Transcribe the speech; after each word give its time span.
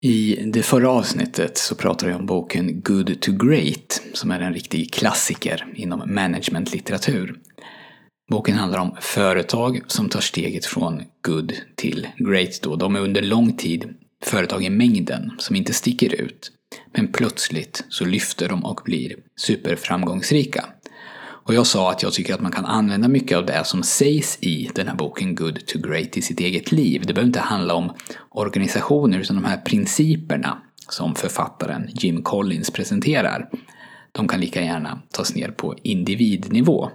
I 0.00 0.50
det 0.52 0.62
förra 0.62 0.90
avsnittet 0.90 1.58
så 1.58 1.74
pratade 1.74 2.12
jag 2.12 2.20
om 2.20 2.26
boken 2.26 2.80
Good 2.80 3.20
to 3.20 3.32
Great 3.32 4.02
som 4.12 4.30
är 4.30 4.40
en 4.40 4.54
riktig 4.54 4.92
klassiker 4.92 5.66
inom 5.74 6.14
managementlitteratur. 6.14 7.40
Boken 8.30 8.54
handlar 8.54 8.78
om 8.78 8.96
företag 9.00 9.80
som 9.86 10.08
tar 10.08 10.20
steget 10.20 10.66
från 10.66 11.02
good 11.22 11.52
till 11.76 12.06
great. 12.18 12.62
Då. 12.62 12.76
De 12.76 12.96
är 12.96 13.00
under 13.00 13.22
lång 13.22 13.56
tid 13.56 13.94
företag 14.24 14.64
i 14.64 14.70
mängden 14.70 15.32
som 15.38 15.56
inte 15.56 15.72
sticker 15.72 16.14
ut. 16.14 16.52
Men 16.92 17.12
plötsligt 17.12 17.84
så 17.88 18.04
lyfter 18.04 18.48
de 18.48 18.64
och 18.64 18.80
blir 18.84 19.16
superframgångsrika. 19.36 20.64
Och 21.48 21.54
jag 21.54 21.66
sa 21.66 21.90
att 21.90 22.02
jag 22.02 22.12
tycker 22.12 22.34
att 22.34 22.40
man 22.40 22.52
kan 22.52 22.64
använda 22.64 23.08
mycket 23.08 23.38
av 23.38 23.46
det 23.46 23.64
som 23.64 23.82
sägs 23.82 24.38
i 24.40 24.70
den 24.74 24.88
här 24.88 24.94
boken 24.94 25.34
Good 25.34 25.66
to 25.66 25.78
Great 25.78 26.16
i 26.16 26.22
sitt 26.22 26.40
eget 26.40 26.72
liv. 26.72 27.02
Det 27.06 27.14
behöver 27.14 27.26
inte 27.26 27.40
handla 27.40 27.74
om 27.74 27.92
organisationer 28.30 29.18
utan 29.18 29.36
de 29.36 29.44
här 29.44 29.56
principerna 29.56 30.62
som 30.88 31.14
författaren 31.14 31.88
Jim 31.88 32.22
Collins 32.22 32.70
presenterar. 32.70 33.50
De 34.12 34.28
kan 34.28 34.40
lika 34.40 34.62
gärna 34.62 35.02
tas 35.10 35.34
ner 35.34 35.48
på 35.48 35.76
individnivå. 35.82 36.90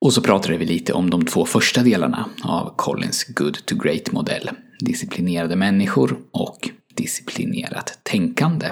Och 0.00 0.12
så 0.12 0.22
pratade 0.22 0.56
vi 0.56 0.66
lite 0.66 0.92
om 0.92 1.10
de 1.10 1.24
två 1.24 1.44
första 1.44 1.82
delarna 1.82 2.28
av 2.44 2.74
Collins 2.76 3.24
Good 3.24 3.66
to 3.66 3.76
Great-modell. 3.76 4.50
Disciplinerade 4.78 5.56
människor 5.56 6.18
och 6.32 6.70
disciplinerat 6.94 7.98
tänkande. 8.02 8.70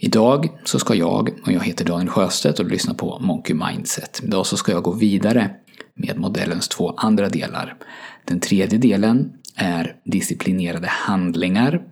Idag 0.00 0.48
så 0.64 0.78
ska 0.78 0.94
jag, 0.94 1.30
och 1.46 1.52
jag 1.52 1.60
heter 1.60 1.84
Daniel 1.84 2.08
Sjöstedt 2.08 2.60
och 2.60 2.66
lyssnar 2.66 2.94
på 2.94 3.18
Monkey 3.20 3.56
Mindset. 3.56 4.20
Idag 4.24 4.46
så 4.46 4.56
ska 4.56 4.72
jag 4.72 4.82
gå 4.82 4.92
vidare 4.92 5.50
med 5.94 6.18
modellens 6.18 6.68
två 6.68 6.94
andra 6.96 7.28
delar. 7.28 7.76
Den 8.24 8.40
tredje 8.40 8.78
delen 8.78 9.32
är 9.56 9.96
disciplinerade 10.04 10.86
handlingar 10.86 11.82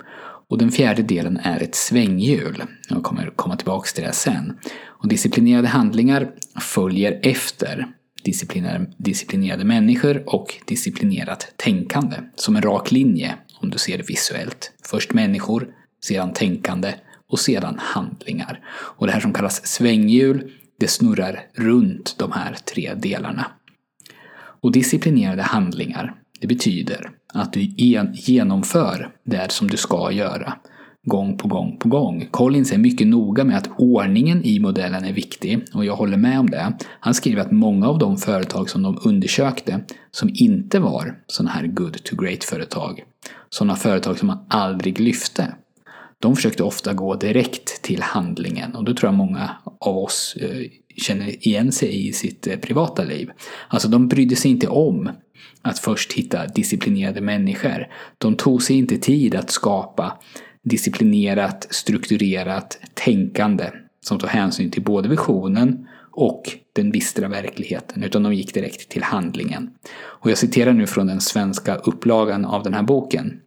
och 0.49 0.59
den 0.59 0.71
fjärde 0.71 1.03
delen 1.03 1.37
är 1.43 1.63
ett 1.63 1.75
svänghjul. 1.75 2.63
Jag 2.89 3.03
kommer 3.03 3.31
komma 3.37 3.57
tillbaka 3.57 3.89
till 3.95 4.05
det 4.05 4.13
sen. 4.13 4.59
Och 4.85 5.09
disciplinerade 5.09 5.69
handlingar 5.69 6.31
följer 6.61 7.21
efter 7.23 7.87
disciplinerade, 8.23 8.87
disciplinerade 8.97 9.65
människor 9.65 10.23
och 10.27 10.55
disciplinerat 10.65 11.53
tänkande. 11.57 12.17
Som 12.35 12.57
en 12.57 12.63
rak 12.63 12.93
linje 12.93 13.35
om 13.61 13.71
du 13.71 13.79
ser 13.79 13.99
det 13.99 14.09
visuellt. 14.09 14.73
Först 14.85 15.13
människor, 15.13 15.69
sedan 16.05 16.33
tänkande 16.33 16.95
och 17.29 17.39
sedan 17.39 17.79
handlingar. 17.79 18.61
Och 18.69 19.07
det 19.07 19.13
här 19.13 19.21
som 19.21 19.33
kallas 19.33 19.67
svänghjul, 19.67 20.53
det 20.81 20.89
snurrar 20.89 21.41
runt 21.55 22.15
de 22.19 22.33
här 22.33 22.57
tre 22.73 22.95
delarna. 22.95 23.47
Och 24.63 24.73
disciplinerade 24.73 25.43
handlingar, 25.43 26.15
det 26.41 26.47
betyder 26.47 27.11
att 27.35 27.53
du 27.53 27.61
genomför 28.15 29.11
det 29.25 29.53
som 29.53 29.69
du 29.69 29.77
ska 29.77 30.13
göra 30.13 30.55
gång 31.07 31.39
på 31.39 31.49
gång 31.49 31.77
på 31.79 31.89
gång. 31.89 32.29
Collins 32.31 32.73
är 32.73 32.79
mycket 32.79 33.07
noga 33.07 33.45
med 33.45 33.57
att 33.57 33.71
ordningen 33.79 34.45
i 34.45 34.61
modellen 34.61 35.05
är 35.05 35.13
viktig 35.13 35.65
och 35.75 35.85
jag 35.85 35.97
håller 35.97 36.17
med 36.17 36.41
om 36.41 36.51
det. 36.51 36.73
Han 37.01 37.15
skriver 37.15 37.43
att 37.43 37.53
många 37.53 37.89
av 37.89 37.99
de 37.99 38.17
företag 38.17 38.71
som 38.71 38.83
de 38.83 38.99
undersökte 39.05 39.81
som 40.11 40.31
inte 40.35 40.79
var 40.79 41.19
sådana 41.27 41.51
här 41.51 41.67
good 41.67 42.05
to 42.05 42.17
great-företag, 42.17 43.03
sådana 43.51 43.77
företag 43.77 44.19
som 44.19 44.27
man 44.27 44.47
aldrig 44.49 45.01
lyfte, 45.01 45.55
de 46.19 46.37
försökte 46.37 46.63
ofta 46.63 46.95
gå 46.95 47.15
direkt 47.15 47.83
till 47.83 48.03
handlingen 48.03 48.75
och 48.75 48.85
då 48.85 48.95
tror 48.95 49.09
jag 49.09 49.15
många 49.15 49.51
av 49.81 49.99
oss 49.99 50.37
eh, 50.41 50.71
känner 50.97 51.47
igen 51.47 51.73
sig 51.73 52.09
i 52.09 52.13
sitt 52.13 52.47
eh, 52.47 52.57
privata 52.57 53.05
liv. 53.05 53.31
Alltså 53.69 53.89
de 53.89 54.09
brydde 54.09 54.37
sig 54.37 54.51
inte 54.51 54.69
om 54.69 55.11
att 55.63 55.79
först 55.79 56.13
hitta 56.13 56.47
disciplinerade 56.47 57.21
människor. 57.21 57.87
De 58.19 58.35
tog 58.37 58.63
sig 58.63 58.77
inte 58.77 58.97
tid 58.97 59.35
att 59.35 59.51
skapa 59.51 60.19
disciplinerat, 60.63 61.67
strukturerat 61.71 62.79
tänkande 62.95 63.71
som 64.01 64.19
tar 64.19 64.29
hänsyn 64.29 64.71
till 64.71 64.83
både 64.83 65.09
visionen 65.09 65.87
och 66.13 66.43
den 66.73 66.91
bistra 66.91 67.29
verkligheten, 67.29 68.03
utan 68.03 68.23
de 68.23 68.35
gick 68.35 68.55
direkt 68.55 68.89
till 68.89 69.03
handlingen. 69.03 69.71
Och 69.97 70.31
jag 70.31 70.39
citerar 70.39 70.73
nu 70.73 70.87
från 70.87 71.07
den 71.07 71.21
svenska 71.21 71.75
upplagan 71.75 72.45
av 72.45 72.63
den 72.63 72.75
här 72.75 72.83
boken. 72.83 73.41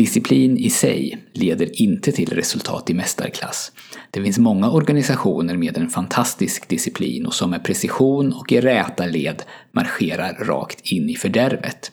Disciplin 0.00 0.58
i 0.58 0.70
sig 0.70 1.18
leder 1.32 1.82
inte 1.82 2.12
till 2.12 2.32
resultat 2.32 2.90
i 2.90 2.94
mästarklass. 2.94 3.72
Det 4.10 4.22
finns 4.22 4.38
många 4.38 4.70
organisationer 4.70 5.56
med 5.56 5.78
en 5.78 5.90
fantastisk 5.90 6.68
disciplin 6.68 7.26
och 7.26 7.34
som 7.34 7.50
med 7.50 7.64
precision 7.64 8.32
och 8.32 8.52
i 8.52 8.60
räta 8.60 9.06
led 9.06 9.42
marscherar 9.72 10.44
rakt 10.44 10.92
in 10.92 11.10
i 11.10 11.14
fördärvet. 11.14 11.92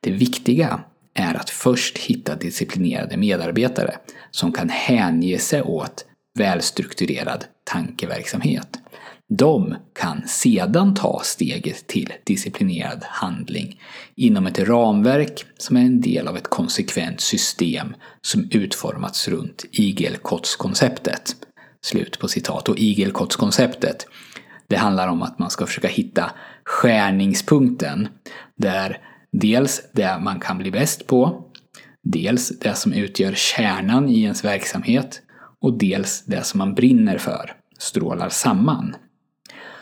Det 0.00 0.10
viktiga 0.10 0.80
är 1.14 1.34
att 1.34 1.50
först 1.50 1.98
hitta 1.98 2.34
disciplinerade 2.34 3.16
medarbetare 3.16 3.94
som 4.30 4.52
kan 4.52 4.68
hänge 4.68 5.38
sig 5.38 5.62
åt 5.62 6.04
välstrukturerad 6.38 7.44
tankeverksamhet. 7.64 8.78
De 9.28 9.76
kan 9.94 10.22
sedan 10.28 10.94
ta 10.94 11.20
steget 11.24 11.86
till 11.86 12.12
disciplinerad 12.24 13.04
handling 13.04 13.80
inom 14.14 14.46
ett 14.46 14.58
ramverk 14.58 15.44
som 15.58 15.76
är 15.76 15.80
en 15.80 16.00
del 16.00 16.28
av 16.28 16.36
ett 16.36 16.48
konsekvent 16.48 17.20
system 17.20 17.94
som 18.22 18.48
utformats 18.50 19.28
runt 19.28 19.64
igelkottskonceptet. 19.72 21.36
Slut 21.80 22.18
på 22.18 22.28
citat. 22.28 22.68
Och 22.68 22.78
igelkottskonceptet, 22.78 24.06
det 24.68 24.76
handlar 24.76 25.08
om 25.08 25.22
att 25.22 25.38
man 25.38 25.50
ska 25.50 25.66
försöka 25.66 25.88
hitta 25.88 26.30
skärningspunkten 26.64 28.08
där 28.56 28.98
dels 29.32 29.82
det 29.92 30.18
man 30.20 30.40
kan 30.40 30.58
bli 30.58 30.70
bäst 30.70 31.06
på, 31.06 31.44
dels 32.02 32.58
det 32.58 32.74
som 32.74 32.92
utgör 32.92 33.34
kärnan 33.34 34.08
i 34.08 34.22
ens 34.22 34.44
verksamhet 34.44 35.22
och 35.60 35.78
dels 35.78 36.24
det 36.24 36.46
som 36.46 36.58
man 36.58 36.74
brinner 36.74 37.18
för 37.18 37.52
strålar 37.78 38.28
samman. 38.28 38.94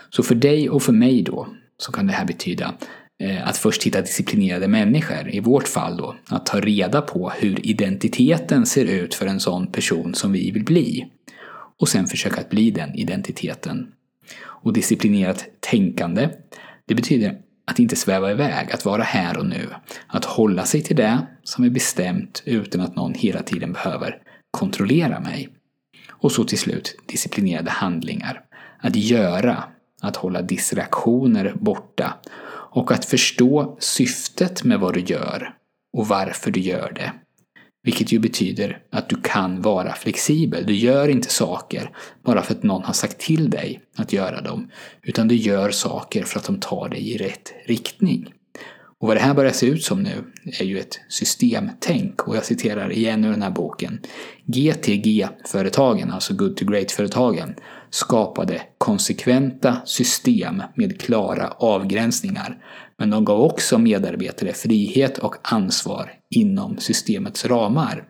Så 0.09 0.23
för 0.23 0.35
dig 0.35 0.69
och 0.69 0.83
för 0.83 0.93
mig 0.93 1.21
då 1.21 1.47
så 1.77 1.91
kan 1.91 2.07
det 2.07 2.13
här 2.13 2.25
betyda 2.25 2.73
eh, 3.19 3.47
att 3.47 3.57
först 3.57 3.83
hitta 3.83 4.01
disciplinerade 4.01 4.67
människor, 4.67 5.29
i 5.29 5.39
vårt 5.39 5.67
fall 5.67 5.97
då, 5.97 6.15
att 6.29 6.45
ta 6.45 6.59
reda 6.59 7.01
på 7.01 7.29
hur 7.29 7.65
identiteten 7.65 8.65
ser 8.65 8.85
ut 8.85 9.15
för 9.15 9.27
en 9.27 9.39
sån 9.39 9.71
person 9.71 10.15
som 10.15 10.31
vi 10.31 10.51
vill 10.51 10.65
bli. 10.65 11.11
Och 11.79 11.89
sen 11.89 12.07
försöka 12.07 12.41
att 12.41 12.49
bli 12.49 12.71
den 12.71 12.95
identiteten. 12.95 13.91
Och 14.43 14.73
disciplinerat 14.73 15.45
tänkande, 15.59 16.29
det 16.85 16.95
betyder 16.95 17.37
att 17.65 17.79
inte 17.79 17.95
sväva 17.95 18.31
iväg, 18.31 18.71
att 18.71 18.85
vara 18.85 19.03
här 19.03 19.37
och 19.37 19.45
nu. 19.45 19.69
Att 20.07 20.25
hålla 20.25 20.65
sig 20.65 20.81
till 20.81 20.95
det 20.95 21.27
som 21.43 21.63
är 21.63 21.69
bestämt 21.69 22.43
utan 22.45 22.81
att 22.81 22.95
någon 22.95 23.13
hela 23.13 23.41
tiden 23.41 23.73
behöver 23.73 24.17
kontrollera 24.51 25.19
mig. 25.19 25.49
Och 26.09 26.31
så 26.31 26.43
till 26.43 26.57
slut 26.57 26.95
disciplinerade 27.05 27.69
handlingar. 27.71 28.41
Att 28.79 28.95
göra 28.95 29.63
att 30.01 30.15
hålla 30.15 30.41
distraktioner 30.41 31.53
borta 31.59 32.13
och 32.49 32.91
att 32.91 33.05
förstå 33.05 33.77
syftet 33.79 34.63
med 34.63 34.79
vad 34.79 34.93
du 34.93 34.99
gör 34.99 35.53
och 35.97 36.07
varför 36.07 36.51
du 36.51 36.59
gör 36.59 36.91
det. 36.95 37.13
Vilket 37.83 38.11
ju 38.11 38.19
betyder 38.19 38.81
att 38.91 39.09
du 39.09 39.15
kan 39.21 39.61
vara 39.61 39.93
flexibel. 39.93 40.65
Du 40.65 40.75
gör 40.75 41.07
inte 41.07 41.29
saker 41.29 41.91
bara 42.23 42.41
för 42.41 42.53
att 42.53 42.63
någon 42.63 42.83
har 42.83 42.93
sagt 42.93 43.17
till 43.17 43.49
dig 43.49 43.81
att 43.95 44.13
göra 44.13 44.41
dem, 44.41 44.71
utan 45.01 45.27
du 45.27 45.35
gör 45.35 45.71
saker 45.71 46.23
för 46.23 46.39
att 46.39 46.45
de 46.45 46.59
tar 46.59 46.89
dig 46.89 47.11
i 47.11 47.17
rätt 47.17 47.53
riktning. 47.65 48.33
Och 48.99 49.07
vad 49.07 49.17
det 49.17 49.21
här 49.21 49.33
börjar 49.33 49.51
se 49.51 49.65
ut 49.65 49.83
som 49.83 50.03
nu 50.03 50.23
är 50.59 50.63
ju 50.63 50.79
ett 50.79 50.99
systemtänk 51.09 52.27
och 52.27 52.35
jag 52.35 52.45
citerar 52.45 52.91
igen 52.91 53.25
ur 53.25 53.31
den 53.31 53.41
här 53.41 53.51
boken. 53.51 53.99
GTG-företagen, 54.45 56.11
alltså 56.11 56.33
Good 56.33 56.57
to 56.57 56.65
Great-företagen, 56.65 57.55
skapade 57.89 58.61
konsekventa 58.77 59.81
system 59.85 60.63
med 60.75 61.01
klara 61.01 61.47
avgränsningar. 61.47 62.57
Men 62.97 63.09
de 63.09 63.25
gav 63.25 63.41
också 63.41 63.77
medarbetare 63.77 64.53
frihet 64.53 65.17
och 65.17 65.35
ansvar 65.41 66.11
inom 66.29 66.77
systemets 66.77 67.45
ramar. 67.45 68.09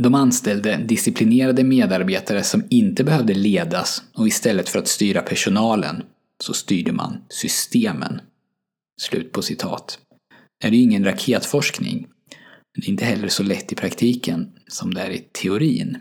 De 0.00 0.14
anställde 0.14 0.76
disciplinerade 0.76 1.64
medarbetare 1.64 2.42
som 2.42 2.64
inte 2.70 3.04
behövde 3.04 3.34
ledas 3.34 4.02
och 4.14 4.26
istället 4.26 4.68
för 4.68 4.78
att 4.78 4.88
styra 4.88 5.22
personalen 5.22 6.02
så 6.44 6.54
styrde 6.54 6.92
man 6.92 7.24
systemen. 7.28 8.20
Slut 9.00 9.32
på 9.32 9.42
citat. 9.42 9.98
Det 10.60 10.66
är 10.66 10.72
ju 10.72 10.82
ingen 10.82 11.04
raketforskning. 11.04 12.06
Men 12.74 12.80
det 12.80 12.86
är 12.86 12.90
inte 12.90 13.04
heller 13.04 13.28
så 13.28 13.42
lätt 13.42 13.72
i 13.72 13.74
praktiken 13.74 14.52
som 14.68 14.94
det 14.94 15.00
är 15.00 15.10
i 15.10 15.18
teorin. 15.18 15.98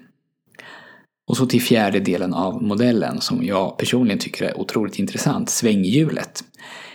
Och 1.28 1.38
så 1.38 1.46
till 1.46 1.62
fjärde 1.62 2.00
delen 2.00 2.34
av 2.34 2.64
modellen 2.64 3.22
som 3.22 3.46
jag 3.46 3.78
personligen 3.78 4.20
tycker 4.20 4.46
är 4.46 4.60
otroligt 4.60 5.00
intressant, 5.00 5.50
svänghjulet. 5.50 6.44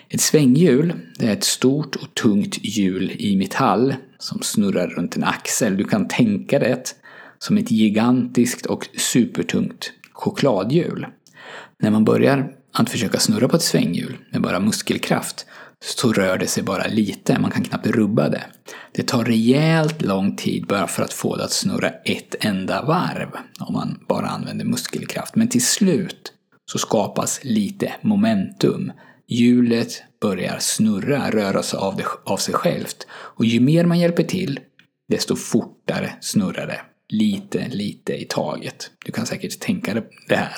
Ett 0.09 0.21
svänghjul 0.21 0.93
är 1.19 1.33
ett 1.33 1.45
stort 1.45 1.97
och 1.97 2.15
tungt 2.15 2.59
hjul 2.65 3.11
i 3.19 3.37
metall 3.37 3.95
som 4.19 4.43
snurrar 4.43 4.87
runt 4.87 5.17
en 5.17 5.25
axel. 5.25 5.77
Du 5.77 5.85
kan 5.85 6.09
tänka 6.09 6.59
det 6.59 6.95
som 7.39 7.59
ett 7.59 7.71
gigantiskt 7.71 8.67
och 8.67 8.89
supertungt 8.97 9.93
chokladhjul. 10.13 11.07
När 11.83 11.91
man 11.91 12.05
börjar 12.05 12.53
att 12.73 12.91
försöka 12.91 13.19
snurra 13.19 13.49
på 13.49 13.57
ett 13.57 13.63
svänghjul 13.63 14.17
med 14.33 14.43
bara 14.43 14.61
muskelkraft 14.61 15.47
så 15.85 16.13
rör 16.13 16.39
det 16.39 16.47
sig 16.47 16.63
bara 16.63 16.87
lite, 16.87 17.39
man 17.39 17.51
kan 17.51 17.65
knappt 17.65 17.87
rubba 17.87 18.29
det. 18.29 18.45
Det 18.93 19.03
tar 19.03 19.25
rejält 19.25 20.03
lång 20.03 20.37
tid 20.37 20.67
bara 20.67 20.87
för 20.87 21.03
att 21.03 21.13
få 21.13 21.37
det 21.37 21.45
att 21.45 21.53
snurra 21.53 21.89
ett 21.89 22.35
enda 22.41 22.83
varv 22.83 23.29
om 23.61 23.73
man 23.73 24.05
bara 24.09 24.27
använder 24.27 24.65
muskelkraft. 24.65 25.37
Men 25.37 25.49
till 25.49 25.65
slut 25.65 26.33
så 26.71 26.79
skapas 26.79 27.41
lite 27.43 27.93
momentum. 28.01 28.93
Hjulet 29.27 30.03
börjar 30.21 30.59
snurra, 30.59 31.31
röra 31.31 31.63
sig 31.63 31.79
av, 31.79 31.97
det, 31.97 32.05
av 32.25 32.37
sig 32.37 32.55
självt. 32.55 33.07
Och 33.11 33.45
ju 33.45 33.61
mer 33.61 33.85
man 33.85 33.99
hjälper 33.99 34.23
till, 34.23 34.61
desto 35.09 35.37
fortare 35.37 36.13
snurrar 36.21 36.67
det. 36.67 36.81
Lite, 37.11 37.69
lite 37.69 38.13
i 38.13 38.25
taget. 38.25 38.91
Du 39.05 39.13
kan 39.13 39.27
säkert 39.27 39.61
tänka 39.61 39.95
dig 39.95 40.03
det 40.29 40.37
här. 40.37 40.57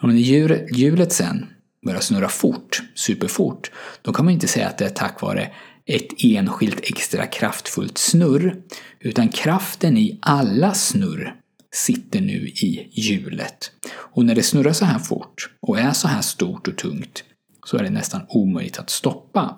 Om 0.00 0.16
hjulet 0.16 1.12
sen 1.12 1.46
börjar 1.86 2.00
snurra 2.00 2.28
fort, 2.28 2.82
superfort, 2.94 3.70
då 4.02 4.12
kan 4.12 4.24
man 4.24 4.34
inte 4.34 4.48
säga 4.48 4.68
att 4.68 4.78
det 4.78 4.84
är 4.84 4.90
tack 4.90 5.20
vare 5.20 5.50
ett 5.86 6.08
enskilt 6.24 6.80
extra 6.82 7.26
kraftfullt 7.26 7.98
snurr, 7.98 8.56
utan 9.00 9.28
kraften 9.28 9.96
i 9.96 10.18
alla 10.22 10.74
snurr 10.74 11.34
sitter 11.74 12.20
nu 12.20 12.48
i 12.48 12.88
hjulet. 12.92 13.70
Och 13.94 14.24
när 14.24 14.34
det 14.34 14.42
snurrar 14.42 14.72
så 14.72 14.84
här 14.84 14.98
fort 14.98 15.50
och 15.60 15.78
är 15.78 15.92
så 15.92 16.08
här 16.08 16.22
stort 16.22 16.68
och 16.68 16.76
tungt 16.76 17.24
så 17.66 17.76
är 17.76 17.82
det 17.82 17.90
nästan 17.90 18.20
omöjligt 18.28 18.78
att 18.78 18.90
stoppa. 18.90 19.56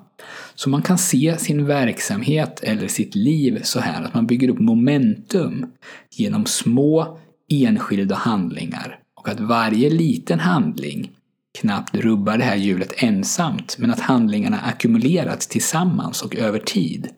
Så 0.55 0.71
man 0.71 0.83
kan 0.83 0.99
se 0.99 1.39
sin 1.39 1.67
verksamhet 1.67 2.61
eller 2.63 2.89
sitt 2.89 3.15
liv 3.15 3.61
så 3.63 3.81
här 3.81 4.03
att 4.03 4.15
man 4.15 4.27
bygger 4.27 4.49
upp 4.49 4.59
momentum 4.59 5.67
genom 6.11 6.47
små 6.47 7.19
enskilda 7.49 8.15
handlingar 8.15 9.01
och 9.15 9.29
att 9.29 9.41
varje 9.41 9.91
liten 9.91 10.41
handling 10.41 11.11
knappt 11.59 11.97
rubbar 11.97 12.39
det 12.39 12.45
här 12.45 12.57
hjulet 12.57 12.93
ensamt 12.97 13.79
men 13.79 13.91
att 13.91 14.01
handlingarna 14.01 14.61
ackumulerats 14.61 15.47
tillsammans 15.47 16.23
och 16.23 16.37
över 16.37 16.59
tid 16.59 17.09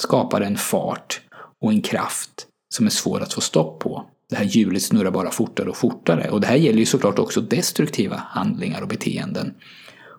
skapar 0.00 0.40
en 0.40 0.56
fart 0.56 1.20
och 1.60 1.72
en 1.72 1.82
kraft 1.82 2.46
som 2.74 2.86
är 2.86 2.90
svår 2.90 3.20
att 3.20 3.32
få 3.32 3.40
stopp 3.40 3.80
på. 3.80 4.06
Det 4.30 4.36
här 4.36 4.44
hjulet 4.44 4.82
snurrar 4.82 5.10
bara 5.10 5.30
fortare 5.30 5.68
och 5.68 5.76
fortare 5.76 6.30
och 6.30 6.40
det 6.40 6.46
här 6.46 6.56
gäller 6.56 6.78
ju 6.78 6.86
såklart 6.86 7.18
också 7.18 7.40
destruktiva 7.40 8.16
handlingar 8.16 8.82
och 8.82 8.88
beteenden. 8.88 9.54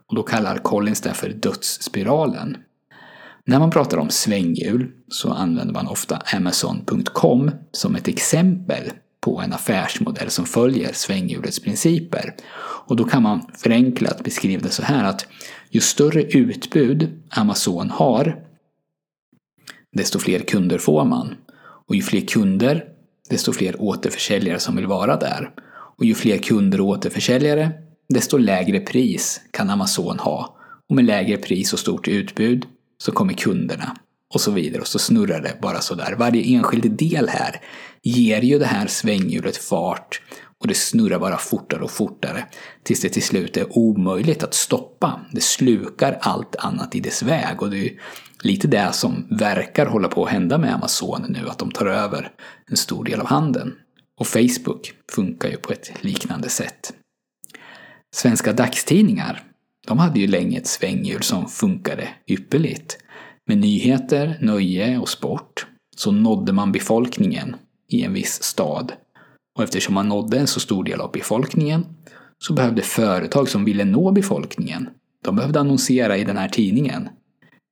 Och 0.10 0.16
då 0.16 0.24
kallar 0.24 0.58
Collins 0.58 1.02
det 1.02 1.14
för 1.14 1.30
dödsspiralen. 1.30 2.58
När 3.46 3.60
man 3.60 3.72
pratar 3.72 3.98
om 3.98 4.10
svänghjul 4.10 4.92
så 5.08 5.34
använder 5.34 5.74
man 5.74 5.88
ofta 5.88 6.22
Amazon.com 6.36 7.52
som 7.72 7.96
ett 7.96 8.08
exempel 8.08 8.92
på 9.28 9.42
en 9.42 9.54
affärsmodell 9.54 10.30
som 10.30 10.46
följer 10.46 10.94
svänghjulets 10.94 11.60
principer. 11.60 12.36
Och 12.88 12.96
då 12.96 13.04
kan 13.04 13.24
man 13.24 13.42
förenklat 13.58 14.24
beskriva 14.24 14.62
det 14.64 14.70
så 14.70 14.84
här 14.84 15.04
att 15.04 15.26
ju 15.70 15.82
större 15.82 16.24
utbud 16.24 17.22
Amazon 17.30 17.90
har, 17.90 18.44
desto 19.92 20.20
fler 20.20 20.40
kunder 20.40 20.78
får 20.78 21.06
man. 21.06 21.36
Och 21.88 21.96
ju 21.96 22.02
fler 22.02 22.22
kunder, 22.22 22.86
desto 23.30 23.54
fler 23.54 23.82
återförsäljare 23.82 24.60
som 24.60 24.76
vill 24.76 24.88
vara 24.88 25.18
där. 25.18 25.52
Och 25.98 26.06
ju 26.06 26.16
fler 26.16 26.38
kunder 26.38 26.82
och 26.82 26.88
återförsäljare, 26.88 27.72
desto 28.10 28.38
lägre 28.38 28.80
pris 28.80 29.42
kan 29.52 29.70
Amazon 29.70 30.20
ha. 30.20 30.58
Och 30.90 30.96
med 30.96 31.06
lägre 31.06 31.38
pris 31.38 31.74
och 31.74 31.80
stort 31.80 32.08
utbud 32.08 32.66
så 32.98 33.12
kommer 33.12 33.34
kunderna 33.34 33.98
och 34.34 34.42
så 34.42 34.52
vidare. 34.52 34.82
Och 34.82 34.88
så 34.88 35.00
snurrar 35.00 35.42
det 35.42 35.58
bara 35.62 35.82
sådär. 35.82 36.16
Varje 36.18 36.58
enskild 36.58 36.92
del 36.92 37.30
här 37.30 37.62
ger 38.04 38.42
ju 38.42 38.60
det 38.60 38.66
här 38.66 38.88
svänghjulet 38.88 39.58
fart 39.58 40.22
och 40.60 40.68
det 40.68 40.74
snurrar 40.74 41.20
bara 41.20 41.38
fortare 41.38 41.84
och 41.84 41.92
fortare 41.92 42.46
tills 42.84 43.02
det 43.02 43.10
till 43.10 43.24
slut 43.24 43.58
är 43.58 43.78
omöjligt 43.78 44.44
att 44.44 44.54
stoppa. 44.54 45.20
Det 45.32 45.42
slukar 45.42 46.18
allt 46.22 46.56
annat 46.56 46.96
i 46.96 47.00
dess 47.00 47.24
väg 47.24 47.62
och 47.62 47.70
det 47.70 47.86
är 47.86 47.92
lite 48.42 48.68
det 48.68 48.94
som 48.94 49.28
verkar 49.30 49.86
hålla 49.86 50.08
på 50.08 50.26
att 50.26 50.32
hända 50.32 50.58
med 50.58 50.74
Amazon 50.74 51.26
nu, 51.30 51.50
att 51.50 51.58
de 51.58 51.72
tar 51.72 51.86
över 51.86 52.32
en 52.72 52.78
stor 52.78 53.04
del 53.04 53.20
av 53.20 53.28
handeln. 53.28 53.74
Och 54.20 54.28
Facebook 54.28 54.94
funkar 55.12 55.50
ju 55.50 55.58
på 55.58 55.74
ett 55.74 56.04
liknande 56.04 56.50
sätt. 56.50 56.94
Svenska 58.16 58.54
dagstidningar, 58.54 59.44
de 59.88 60.00
hade 60.00 60.20
ju 60.20 60.28
länge 60.28 60.58
ett 60.58 60.68
svänghjul 60.68 61.24
som 61.24 61.50
funkade 61.50 62.10
ypperligt. 62.28 62.98
Med 63.50 63.58
nyheter, 63.58 64.38
nöje 64.42 64.98
och 64.98 65.10
sport 65.10 65.68
så 65.96 66.12
nådde 66.12 66.54
man 66.54 66.72
befolkningen 66.72 67.56
i 67.88 68.04
en 68.04 68.14
viss 68.14 68.44
stad. 68.44 68.92
Och 69.56 69.64
eftersom 69.64 69.94
man 69.94 70.10
nådde 70.10 70.40
en 70.40 70.48
så 70.48 70.60
stor 70.60 70.84
del 70.84 71.02
av 71.02 71.12
befolkningen 71.12 71.86
så 72.40 72.54
behövde 72.54 72.82
företag 72.82 73.50
som 73.50 73.66
ville 73.66 73.86
nå 73.86 74.12
befolkningen, 74.12 74.90
de 75.24 75.36
behövde 75.36 75.60
annonsera 75.60 76.18
i 76.18 76.24
den 76.24 76.38
här 76.38 76.50
tidningen. 76.50 77.10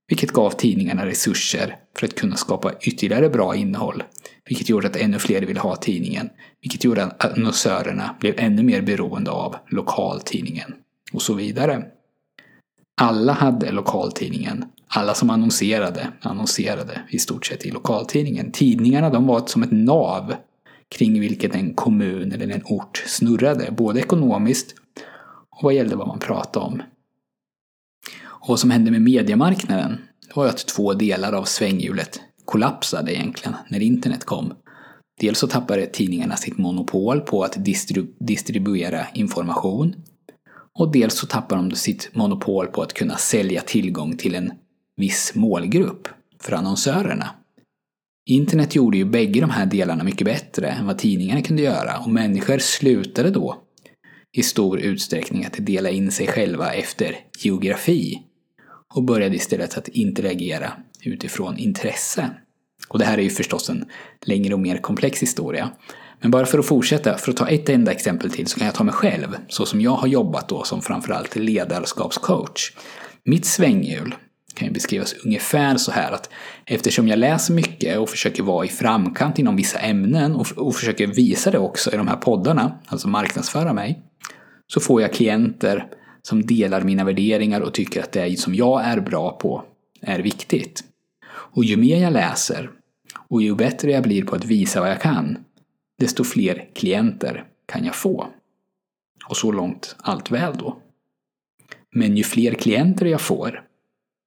Vilket 0.08 0.32
gav 0.32 0.52
tidningarna 0.52 1.06
resurser 1.06 1.78
för 1.98 2.06
att 2.08 2.16
kunna 2.16 2.36
skapa 2.36 2.74
ytterligare 2.82 3.30
bra 3.30 3.56
innehåll. 3.56 4.04
Vilket 4.46 4.70
gjorde 4.70 4.88
att 4.88 4.96
ännu 4.96 5.20
fler 5.20 5.42
ville 5.42 5.60
ha 5.60 5.76
tidningen. 5.76 6.30
Vilket 6.62 6.84
gjorde 6.84 7.04
att 7.04 7.26
annonsörerna 7.26 8.16
blev 8.20 8.34
ännu 8.38 8.64
mer 8.64 8.82
beroende 8.82 9.32
av 9.32 9.56
lokaltidningen. 9.70 10.74
Och 11.14 11.22
så 11.22 11.34
vidare. 11.34 11.84
Alla 13.02 13.34
hade 13.34 13.72
lokaltidningen. 13.72 14.66
Alla 14.88 15.14
som 15.14 15.30
annonserade, 15.30 16.08
annonserade 16.22 17.02
i 17.10 17.20
stort 17.20 17.46
sett 17.46 17.66
i 17.66 17.72
lokaltidningen. 17.72 18.52
Tidningarna 18.52 19.10
de 19.10 19.28
var 19.28 19.48
som 19.48 19.64
ett 19.64 19.72
nav 19.72 20.36
kring 20.90 21.20
vilket 21.20 21.56
en 21.56 21.74
kommun 21.74 22.32
eller 22.32 22.50
en 22.50 22.64
ort 22.66 23.04
snurrade, 23.08 23.72
både 23.72 24.00
ekonomiskt 24.00 24.76
och 25.50 25.64
vad 25.64 25.74
gällde 25.74 25.96
vad 25.96 26.08
man 26.08 26.20
pratade 26.20 26.66
om. 26.66 26.82
Och 28.24 28.50
vad 28.50 28.60
som 28.60 28.72
hände 28.72 28.92
med 28.92 29.02
mediemarknaden 29.02 29.98
var 30.36 30.48
att 30.48 30.68
två 30.68 30.94
delar 30.94 31.34
av 31.34 31.44
svänghjulet 31.44 32.22
kollapsade 32.46 33.16
egentligen 33.16 33.56
när 33.70 33.80
internet 33.80 34.26
kom. 34.26 34.54
Dels 35.20 35.40
så 35.40 35.48
tappade 35.48 35.86
tidningarna 35.86 36.36
sitt 36.36 36.58
monopol 36.58 37.22
på 37.22 37.44
att 37.44 37.66
distribu 37.66 38.08
distribuera 38.20 39.08
information 39.14 39.96
och 40.80 40.92
dels 40.92 41.14
så 41.14 41.28
tappar 41.28 41.56
de 41.56 41.72
sitt 41.72 42.10
monopol 42.14 42.68
på 42.68 42.82
att 42.82 42.94
kunna 42.94 43.16
sälja 43.16 43.62
tillgång 43.62 44.18
till 44.18 44.36
en 44.36 44.54
viss 44.98 45.32
målgrupp 45.36 46.08
för 46.42 46.54
annonsörerna. 46.54 47.30
Internet 48.30 48.76
gjorde 48.76 48.98
ju 48.98 49.06
bägge 49.06 49.42
de 49.42 49.50
här 49.50 49.66
delarna 49.66 50.04
mycket 50.04 50.26
bättre 50.26 50.68
än 50.68 50.86
vad 50.86 50.98
tidningarna 50.98 51.42
kunde 51.42 51.62
göra 51.62 52.00
och 52.00 52.10
människor 52.10 52.58
slutade 52.58 53.30
då 53.30 53.62
i 54.38 54.44
stor 54.44 54.80
utsträckning 54.80 55.46
att 55.46 55.56
dela 55.58 55.90
in 55.90 56.12
sig 56.12 56.28
själva 56.28 56.74
efter 56.74 57.16
geografi 57.40 58.22
och 58.96 59.04
började 59.04 59.36
istället 59.36 59.78
att 59.78 59.88
interagera 59.88 60.74
utifrån 61.02 61.58
intresse. 61.58 62.30
Och 62.90 63.00
det 63.00 63.06
här 63.06 63.18
är 63.18 63.22
ju 63.22 63.30
förstås 63.30 63.70
en 63.70 63.86
längre 64.26 64.54
och 64.54 64.60
mer 64.60 64.78
komplex 64.78 65.22
historia. 65.22 65.72
Men 66.26 66.32
bara 66.32 66.46
för 66.46 66.60
att 66.60 66.66
fortsätta, 66.66 67.18
för 67.18 67.32
att 67.32 67.38
ta 67.38 67.48
ett 67.48 67.70
enda 67.70 67.92
exempel 67.92 68.32
till 68.32 68.48
så 68.48 68.58
kan 68.58 68.66
jag 68.66 68.76
ta 68.76 68.84
mig 68.84 68.94
själv, 68.94 69.38
så 69.48 69.66
som 69.66 69.82
jag 69.82 69.92
har 69.92 70.08
jobbat 70.08 70.50
då 70.50 70.64
som 70.64 70.82
framförallt 70.82 71.36
ledarskapscoach. 71.36 72.72
Mitt 73.26 73.46
svänghjul 73.46 74.16
kan 74.56 74.68
ju 74.68 74.74
beskrivas 74.74 75.16
ungefär 75.26 75.78
så 75.78 75.92
här 75.92 76.12
att 76.12 76.30
eftersom 76.66 77.08
jag 77.08 77.20
läser 77.20 77.54
mycket 77.54 77.98
och 77.98 78.10
försöker 78.10 78.44
vara 78.44 78.66
i 78.66 78.68
framkant 78.68 79.40
inom 79.40 79.56
vissa 79.56 79.80
ämnen 79.80 80.36
och, 80.36 80.48
och 80.58 80.76
försöker 80.76 81.08
visa 81.08 81.52
det 81.52 81.60
också 81.60 81.94
i 81.94 81.98
de 81.98 82.08
här 82.08 82.18
poddarna, 82.18 82.80
alltså 82.88 83.08
marknadsföra 83.08 83.74
mig, 83.74 84.02
så 84.68 84.80
får 84.80 85.02
jag 85.02 85.14
klienter 85.14 85.88
som 86.22 86.46
delar 86.46 86.82
mina 86.82 87.04
värderingar 87.04 87.62
och 87.62 87.74
tycker 87.74 88.04
att 88.04 88.12
det 88.12 88.40
som 88.40 88.56
jag 88.56 88.86
är 88.86 89.00
bra 89.00 89.32
på 89.32 89.64
är 90.02 90.20
viktigt. 90.20 90.84
Och 91.28 91.64
ju 91.64 91.78
mer 91.78 92.02
jag 92.02 92.14
läser 92.14 92.70
och 93.30 93.42
ju 93.42 93.56
bättre 93.56 93.92
jag 93.92 94.04
blir 94.04 94.24
på 94.24 94.36
att 94.36 94.46
visa 94.46 94.80
vad 94.80 94.90
jag 94.90 95.02
kan, 95.02 95.38
desto 96.00 96.24
fler 96.24 96.70
klienter 96.76 97.46
kan 97.66 97.86
jag 97.86 97.96
få. 97.96 98.28
Och 99.30 99.38
så 99.38 99.52
långt 99.52 99.96
allt 100.00 100.32
väl 100.32 100.58
då. 100.58 100.78
Men 101.96 102.18
ju 102.18 102.24
fler 102.24 102.54
klienter 102.54 103.06
jag 103.06 103.22
får, 103.22 103.64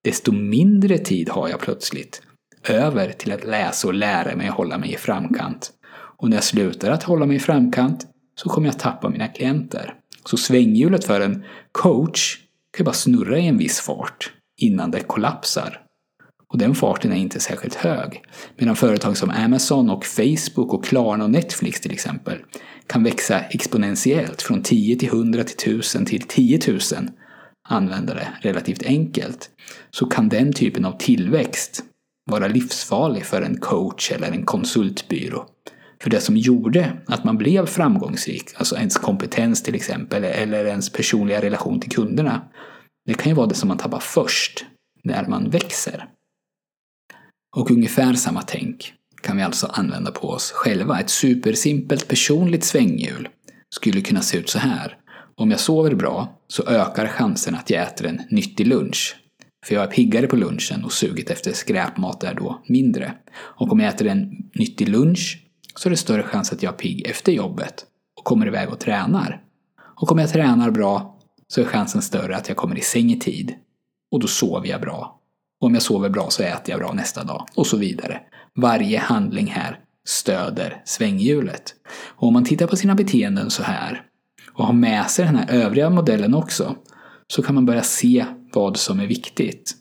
desto 0.05 0.33
mindre 0.33 0.99
tid 0.99 1.29
har 1.29 1.49
jag 1.49 1.61
plötsligt 1.61 2.23
över 2.69 3.13
till 3.13 3.33
att 3.33 3.45
läsa 3.45 3.89
och 3.89 3.95
lära 3.95 4.37
mig 4.37 4.49
att 4.49 4.55
hålla 4.55 4.79
mig 4.79 4.93
i 4.93 4.97
framkant. 4.97 5.71
Och 5.91 6.29
när 6.29 6.37
jag 6.37 6.45
slutar 6.45 6.91
att 6.91 7.03
hålla 7.03 7.27
mig 7.27 7.37
i 7.37 7.41
framkant 7.41 8.07
så 8.35 8.49
kommer 8.49 8.69
jag 8.69 8.79
tappa 8.79 9.09
mina 9.09 9.29
klienter. 9.29 9.95
Så 10.25 10.37
svänghjulet 10.37 11.05
för 11.05 11.21
en 11.21 11.45
coach 11.73 12.37
kan 12.71 12.79
ju 12.79 12.85
bara 12.85 12.95
snurra 12.95 13.39
i 13.39 13.47
en 13.47 13.59
viss 13.59 13.81
fart 13.81 14.33
innan 14.57 14.91
det 14.91 15.01
kollapsar. 15.01 15.83
Och 16.53 16.59
den 16.59 16.75
farten 16.75 17.13
är 17.13 17.17
inte 17.17 17.41
särskilt 17.41 17.75
hög. 17.75 18.23
Medan 18.57 18.77
företag 18.77 19.17
som 19.17 19.31
Amazon 19.31 19.91
och 19.91 20.05
Facebook 20.05 20.75
och 20.75 20.85
Klarna 20.85 21.25
och 21.25 21.31
Netflix 21.31 21.81
till 21.81 21.93
exempel 21.93 22.39
kan 22.87 23.03
växa 23.03 23.41
exponentiellt 23.41 24.43
från 24.43 24.63
10 24.63 24.97
till 24.97 25.09
100 25.09 25.45
till 25.45 25.73
1000 25.73 26.07
till 26.07 26.23
10 26.23 26.61
000 26.69 26.79
användare 27.69 28.29
relativt 28.41 28.83
enkelt. 28.83 29.51
Så 29.91 30.07
kan 30.07 30.29
den 30.29 30.53
typen 30.53 30.85
av 30.85 30.99
tillväxt 30.99 31.85
vara 32.31 32.49
livsfarlig 32.49 33.25
för 33.25 33.43
en 33.43 33.61
coach 33.61 34.13
eller 34.13 34.33
en 34.33 34.45
konsultbyrå. 34.45 35.47
För 36.03 36.11
det 36.11 36.21
som 36.21 36.37
gjorde 36.37 36.93
att 37.07 37.25
man 37.25 37.39
blev 37.39 37.67
framgångsrik, 37.67 38.45
alltså 38.57 38.77
ens 38.77 38.97
kompetens 38.97 39.63
till 39.63 39.75
exempel, 39.75 40.25
eller 40.25 40.65
ens 40.65 40.93
personliga 40.93 41.43
relation 41.43 41.81
till 41.81 41.91
kunderna, 41.91 42.43
det 43.07 43.15
kan 43.15 43.31
ju 43.31 43.37
vara 43.37 43.47
det 43.47 43.55
som 43.55 43.69
man 43.69 43.79
tappar 43.79 44.01
först 44.01 44.65
när 45.05 45.27
man 45.27 45.51
växer. 45.51 46.09
Och 47.57 47.71
ungefär 47.71 48.15
samma 48.15 48.43
tänk 48.43 48.93
kan 49.23 49.37
vi 49.37 49.43
alltså 49.43 49.67
använda 49.67 50.11
på 50.11 50.29
oss 50.29 50.53
själva. 50.53 51.01
Ett 51.01 51.11
supersimpelt 51.11 52.09
personligt 52.09 52.65
svänghjul 52.65 53.29
skulle 53.71 54.01
kunna 54.01 54.21
se 54.21 54.39
ut 54.39 54.49
så 54.49 54.59
här. 54.59 54.97
Om 55.37 55.51
jag 55.51 55.61
sover 55.61 55.95
bra 55.95 56.41
så 56.49 56.63
ökar 56.67 57.07
chansen 57.07 57.55
att 57.55 57.71
jag 57.71 57.83
äter 57.83 58.07
en 58.07 58.21
nyttig 58.31 58.67
lunch. 58.67 59.17
För 59.67 59.75
jag 59.75 59.85
är 59.85 59.91
piggare 59.91 60.27
på 60.27 60.37
lunchen 60.37 60.85
och 60.85 60.93
suget 60.93 61.31
efter 61.31 61.53
skräpmat 61.53 62.25
är 62.25 62.35
då 62.35 62.63
mindre. 62.67 63.15
Och 63.37 63.73
om 63.73 63.81
jag 63.81 63.95
äter 63.95 64.07
en 64.07 64.51
nyttig 64.55 64.89
lunch 64.89 65.45
så 65.75 65.89
är 65.89 65.91
det 65.91 65.97
större 65.97 66.23
chans 66.23 66.53
att 66.53 66.63
jag 66.63 66.73
är 66.73 66.77
pigg 66.77 67.07
efter 67.07 67.33
jobbet 67.33 67.87
och 68.19 68.25
kommer 68.25 68.47
iväg 68.47 68.69
och 68.69 68.81
tränar. 68.81 69.43
Och 70.01 70.13
om 70.13 70.19
jag 70.19 70.33
tränar 70.33 70.71
bra 70.71 71.19
så 71.49 71.61
är 71.61 71.65
chansen 71.65 72.03
större 72.03 72.37
att 72.37 72.49
jag 72.49 72.57
kommer 72.57 72.79
i 72.79 72.81
säng 72.81 73.11
i 73.11 73.19
tid. 73.19 73.55
Och 74.11 74.21
då 74.21 74.27
sover 74.27 74.69
jag 74.69 74.81
bra. 74.81 75.18
Och 75.61 75.67
om 75.67 75.75
jag 75.75 75.83
sover 75.83 76.09
bra 76.09 76.31
så 76.31 76.43
äter 76.43 76.71
jag 76.71 76.79
bra 76.79 76.93
nästa 76.93 77.25
dag. 77.25 77.47
Och 77.55 77.67
så 77.67 77.77
vidare. 77.77 78.21
Varje 78.57 78.99
handling 78.99 79.47
här 79.47 79.81
stöder 80.09 80.83
svänghjulet. 80.85 81.75
Och 82.17 82.29
om 82.29 82.33
man 82.33 82.45
tittar 82.45 82.67
på 82.67 82.77
sina 82.77 82.95
beteenden 82.95 83.51
så 83.51 83.63
här 83.63 84.03
och 84.53 84.67
har 84.67 84.75
med 84.75 85.11
sig 85.11 85.25
den 85.25 85.37
här 85.37 85.51
övriga 85.51 85.91
modellen 85.91 86.35
också 86.35 86.77
så 87.27 87.43
kan 87.43 87.55
man 87.55 87.67
börja 87.67 87.83
se 87.83 88.27
vad 88.53 88.77
som 88.77 89.01
är 89.01 89.07
viktigt. 89.07 89.75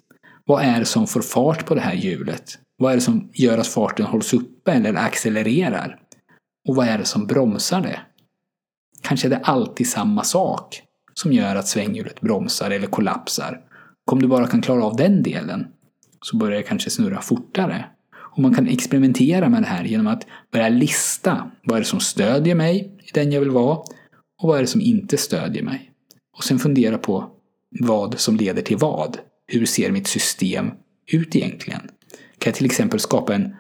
Vad 0.46 0.64
är 0.64 0.80
det 0.80 0.86
som 0.86 1.08
får 1.08 1.22
fart 1.22 1.66
på 1.66 1.76
det 1.76 1.82
här 1.82 1.94
hjulet? 1.94 2.60
Vad 2.78 2.92
är 2.92 2.96
det 2.96 3.02
som 3.02 3.30
gör 3.34 3.58
att 3.58 3.68
farten 3.68 4.06
hålls 4.06 4.34
uppe 4.34 4.72
eller 4.72 4.94
accelererar? 4.94 6.00
Och 6.70 6.76
vad 6.76 6.88
är 6.88 6.98
det 6.98 7.06
som 7.06 7.28
bromsar 7.28 7.82
det? 7.82 8.00
Kanske 9.02 9.28
är 9.28 9.30
det 9.30 9.42
alltid 9.44 9.90
samma 9.90 10.24
sak 10.24 10.82
som 11.14 11.34
gör 11.34 11.56
att 11.56 11.68
svänghjulet 11.68 12.22
bromsar 12.22 12.72
eller 12.72 12.88
kollapsar. 12.88 13.60
Om 14.12 14.22
du 14.22 14.28
bara 14.28 14.48
kan 14.48 14.62
klara 14.62 14.84
av 14.84 14.96
den 14.96 15.24
delen 15.24 15.68
så 16.22 16.38
börjar 16.38 16.58
det 16.58 16.64
kanske 16.64 16.90
snurra 16.90 17.22
fortare. 17.22 17.86
Och 18.16 18.40
man 18.40 18.54
kan 18.54 18.68
experimentera 18.68 19.50
med 19.50 19.62
det 19.62 19.68
här 19.68 19.84
genom 19.84 20.08
att 20.08 20.28
börja 20.52 20.70
lista 20.70 21.52
vad 21.64 21.76
är 21.76 21.82
det 21.82 21.88
som 21.88 22.00
stödjer 22.00 22.56
mig 22.56 22.98
i 23.00 23.12
den 23.14 23.32
jag 23.32 23.40
vill 23.40 23.50
vara 23.50 23.78
och 24.42 24.48
vad 24.48 24.58
är 24.58 24.62
det 24.62 24.68
som 24.68 24.82
inte 24.82 25.18
stödjer 25.18 25.64
mig. 25.64 25.92
Och 26.38 26.44
sen 26.44 26.60
fundera 26.60 26.98
på 26.98 27.30
vad 27.80 28.20
som 28.20 28.36
leder 28.36 28.62
till 28.62 28.78
vad. 28.78 29.18
Hur 29.48 29.66
ser 29.66 29.92
mitt 29.92 30.08
system 30.08 30.72
ut 31.12 31.36
egentligen? 31.36 31.82
Kan 32.38 32.52
jag 32.52 32.56
till 32.56 32.66
exempel 32.66 33.00
skapa 33.00 33.36
en 33.36 33.56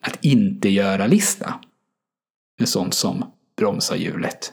att 0.00 0.24
inte 0.24 0.68
göra-lista 0.68 1.54
med 2.58 2.68
sånt 2.68 2.94
som 2.94 3.24
bromsar 3.58 3.96
hjulet? 3.96 4.52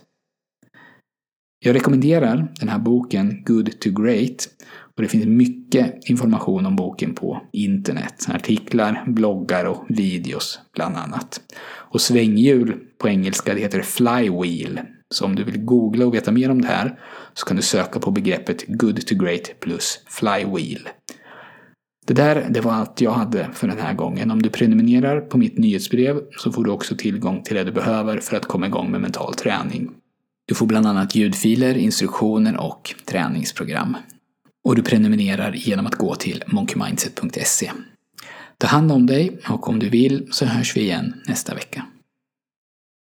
Jag 1.59 1.75
rekommenderar 1.75 2.53
den 2.59 2.69
här 2.69 2.79
boken 2.79 3.43
Good 3.45 3.79
to 3.79 3.89
Great 3.89 4.49
och 4.97 5.03
det 5.03 5.09
finns 5.09 5.25
mycket 5.25 6.09
information 6.09 6.65
om 6.65 6.75
boken 6.75 7.13
på 7.13 7.41
internet. 7.51 8.25
Artiklar, 8.29 9.03
bloggar 9.07 9.65
och 9.65 9.85
videos 9.89 10.59
bland 10.75 10.95
annat. 10.95 11.41
Och 11.65 12.01
svänghjul 12.01 12.75
på 12.97 13.09
engelska 13.09 13.53
det 13.53 13.59
heter 13.59 13.81
flywheel. 13.81 14.79
Så 15.13 15.25
om 15.25 15.35
du 15.35 15.43
vill 15.43 15.65
googla 15.65 16.05
och 16.05 16.13
veta 16.13 16.31
mer 16.31 16.51
om 16.51 16.61
det 16.61 16.67
här 16.67 16.99
så 17.33 17.45
kan 17.45 17.57
du 17.57 17.63
söka 17.63 17.99
på 17.99 18.11
begreppet 18.11 18.67
Good 18.67 19.07
to 19.07 19.15
Great 19.15 19.59
plus 19.59 19.99
flywheel. 20.07 20.89
Det 22.05 22.13
där, 22.13 22.47
det 22.49 22.61
var 22.61 22.71
allt 22.71 23.01
jag 23.01 23.11
hade 23.11 23.49
för 23.53 23.67
den 23.67 23.79
här 23.79 23.93
gången. 23.93 24.31
Om 24.31 24.41
du 24.41 24.49
prenumererar 24.49 25.21
på 25.21 25.37
mitt 25.37 25.57
nyhetsbrev 25.57 26.21
så 26.37 26.51
får 26.51 26.63
du 26.63 26.71
också 26.71 26.95
tillgång 26.95 27.43
till 27.43 27.55
det 27.55 27.63
du 27.63 27.71
behöver 27.71 28.17
för 28.17 28.37
att 28.37 28.45
komma 28.45 28.67
igång 28.67 28.91
med 28.91 29.01
mental 29.01 29.33
träning. 29.33 29.91
Du 30.45 30.55
får 30.55 30.65
bland 30.65 30.85
annat 30.85 31.15
ljudfiler, 31.15 31.77
instruktioner 31.77 32.61
och 32.61 32.95
träningsprogram. 33.05 33.97
Och 34.63 34.75
du 34.75 34.83
prenumererar 34.83 35.53
genom 35.53 35.87
att 35.87 35.95
gå 35.95 36.15
till 36.15 36.43
monkeymindset.se. 36.47 37.71
Ta 38.57 38.67
hand 38.67 38.91
om 38.91 39.05
dig 39.05 39.39
och 39.49 39.69
om 39.69 39.79
du 39.79 39.89
vill 39.89 40.27
så 40.31 40.45
hörs 40.45 40.77
vi 40.77 40.81
igen 40.81 41.13
nästa 41.27 41.55
vecka. 41.55 41.85